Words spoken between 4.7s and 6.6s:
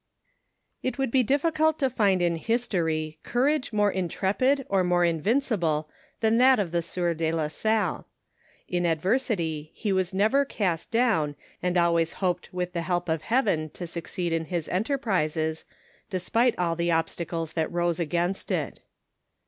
more invincible than that